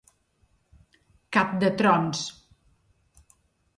Cap 1.37 1.53
de 1.65 1.71
trons. 1.83 2.25